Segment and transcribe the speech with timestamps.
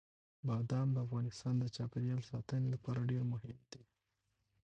[0.47, 3.83] بادام د افغانستان د چاپیریال ساتنې لپاره ډېر مهم دي.